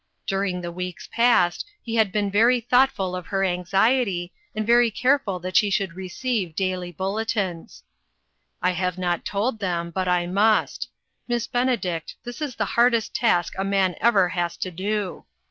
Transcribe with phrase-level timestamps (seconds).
[0.25, 5.35] During the weeks past, he had been very thoughtful of her anxiety, and very careful
[5.35, 5.43] AN ESCAPED VICTIM.
[5.43, 5.47] 40!
[5.51, 7.83] that she should receive daily bulletins."
[8.63, 10.89] I have not told them, but I must.
[11.27, 15.25] Miss Ben edict, this is the hardest task a man ever has to do.